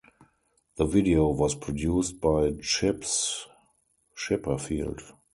[0.77, 3.45] The video was produced by Chips
[4.17, 4.99] Chipperfield.